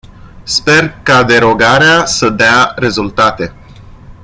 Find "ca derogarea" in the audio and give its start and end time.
1.03-2.05